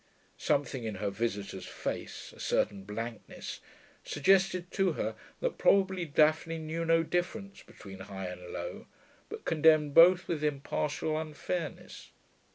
Something 0.39 0.83
in 0.83 0.95
her 0.95 1.11
visitor's 1.11 1.67
face, 1.67 2.33
a 2.35 2.39
certain 2.39 2.85
blankness, 2.85 3.59
suggested 4.03 4.71
to 4.71 4.93
her 4.93 5.13
that 5.41 5.59
probably 5.59 6.05
Daphne 6.05 6.57
knew 6.57 6.83
no 6.85 7.03
difference 7.03 7.61
between 7.61 7.99
high 7.99 8.25
and 8.25 8.51
low, 8.51 8.87
but 9.29 9.45
condemned 9.45 9.93
both 9.93 10.27
with 10.27 10.43
impartial 10.43 11.15
unfairness. 11.19 12.09